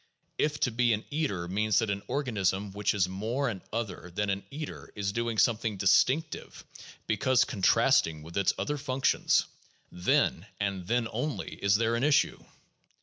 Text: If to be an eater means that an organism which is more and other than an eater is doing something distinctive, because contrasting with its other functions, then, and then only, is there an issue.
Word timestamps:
If 0.39 0.59
to 0.61 0.71
be 0.71 0.93
an 0.93 1.05
eater 1.11 1.47
means 1.47 1.77
that 1.77 1.91
an 1.91 2.01
organism 2.07 2.71
which 2.71 2.95
is 2.95 3.07
more 3.07 3.47
and 3.49 3.61
other 3.71 4.11
than 4.15 4.31
an 4.31 4.43
eater 4.49 4.91
is 4.95 5.11
doing 5.11 5.37
something 5.37 5.77
distinctive, 5.77 6.65
because 7.05 7.43
contrasting 7.45 8.23
with 8.23 8.35
its 8.35 8.51
other 8.57 8.79
functions, 8.79 9.45
then, 9.91 10.47
and 10.59 10.87
then 10.87 11.07
only, 11.11 11.53
is 11.61 11.75
there 11.75 11.93
an 11.95 12.03
issue. 12.03 12.43